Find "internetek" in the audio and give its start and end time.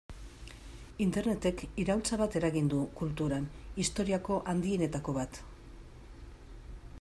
1.03-1.61